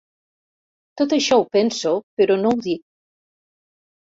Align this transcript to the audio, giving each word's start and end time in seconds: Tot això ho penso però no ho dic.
Tot 1.01 1.13
això 1.17 1.37
ho 1.41 1.45
penso 1.57 1.93
però 2.21 2.39
no 2.47 2.55
ho 2.55 2.59
dic. 2.69 2.85